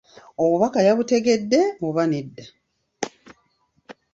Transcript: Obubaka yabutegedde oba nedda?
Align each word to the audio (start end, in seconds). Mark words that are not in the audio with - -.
Obubaka 0.43 0.79
yabutegedde 0.87 1.59
oba 1.87 2.03
nedda? 2.11 2.45